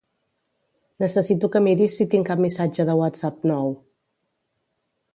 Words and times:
Necessito 1.03 1.51
que 1.57 1.61
miris 1.67 1.99
si 2.01 2.09
tinc 2.15 2.31
cap 2.31 2.43
missatge 2.47 2.89
de 2.91 2.99
Whatsapp 3.05 3.49
nou. 3.55 3.73